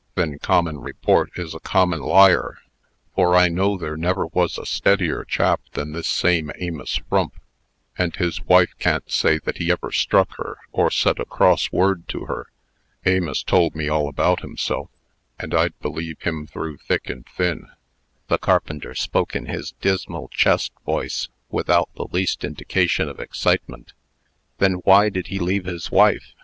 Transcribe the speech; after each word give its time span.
"Then 0.15 0.39
common 0.39 0.79
report 0.79 1.29
is 1.35 1.53
a 1.53 1.59
common 1.59 1.99
liar; 2.01 2.57
for 3.13 3.35
I 3.35 3.49
know 3.49 3.77
there 3.77 3.95
never 3.95 4.25
was 4.25 4.57
a 4.57 4.65
steadier 4.65 5.23
chap 5.23 5.61
than 5.73 5.91
this 5.91 6.07
same 6.07 6.51
Amos 6.57 6.95
Frump; 7.07 7.35
and 7.99 8.15
his 8.15 8.41
wife 8.45 8.71
can't 8.79 9.11
say 9.11 9.37
that 9.37 9.59
he 9.59 9.71
ever 9.71 9.91
struck 9.91 10.37
her, 10.37 10.57
or 10.71 10.89
said 10.89 11.19
a 11.19 11.25
cross 11.25 11.71
word 11.71 12.07
to 12.07 12.25
her. 12.25 12.47
Amos 13.05 13.43
told 13.43 13.75
me 13.75 13.89
all 13.89 14.07
about 14.09 14.39
himself; 14.39 14.89
and 15.37 15.53
I'd 15.53 15.79
believe 15.81 16.19
him 16.23 16.47
through 16.47 16.77
thick 16.77 17.07
and 17.07 17.23
thin." 17.27 17.67
The 18.27 18.39
carpenter 18.39 18.95
spoke 18.95 19.35
in 19.35 19.45
his 19.45 19.73
dismal 19.81 20.29
chest 20.29 20.71
voice, 20.83 21.29
without 21.51 21.91
the 21.93 22.07
least 22.11 22.43
indication 22.43 23.07
of 23.07 23.19
excitement. 23.19 23.93
"Then 24.57 24.81
why 24.83 25.09
did 25.09 25.27
he 25.27 25.37
leave 25.37 25.65
his 25.65 25.91
wife? 25.91 26.33